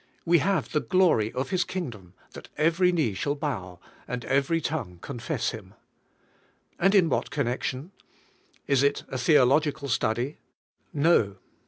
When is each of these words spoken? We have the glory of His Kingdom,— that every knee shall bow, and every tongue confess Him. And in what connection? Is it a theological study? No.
We 0.25 0.39
have 0.39 0.69
the 0.71 0.79
glory 0.79 1.31
of 1.33 1.51
His 1.51 1.63
Kingdom,— 1.63 2.15
that 2.33 2.49
every 2.57 2.91
knee 2.91 3.13
shall 3.13 3.35
bow, 3.35 3.79
and 4.07 4.25
every 4.25 4.59
tongue 4.59 4.97
confess 4.99 5.51
Him. 5.51 5.75
And 6.79 6.95
in 6.95 7.07
what 7.07 7.29
connection? 7.29 7.91
Is 8.65 8.81
it 8.81 9.03
a 9.09 9.19
theological 9.19 9.89
study? 9.89 10.39
No. 10.91 11.35